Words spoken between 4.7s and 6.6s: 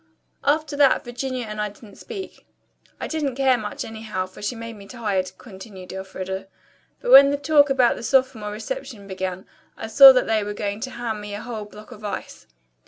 me tired," continued Elfreda.